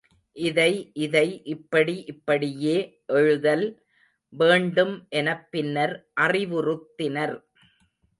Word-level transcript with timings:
இதை 0.35 0.71
இதை 0.95 1.25
இப்படி 1.45 2.03
இப்படியே 2.05 2.77
எழுதல் 3.07 3.65
வேண்டும் 4.33 5.05
எனப் 5.09 5.51
பின்னர் 5.51 5.93
அறிவுறுத்தினர். 6.21 7.35